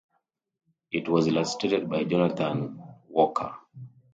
[0.91, 3.53] It was illustrated by Jonathan Walker.